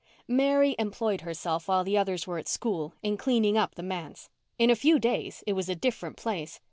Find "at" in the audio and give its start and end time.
2.39-2.47